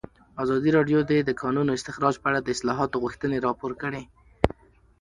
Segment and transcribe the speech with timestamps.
[0.43, 4.03] ازادي راډیو د د کانونو استخراج په اړه د اصلاحاتو غوښتنې راپور کړې.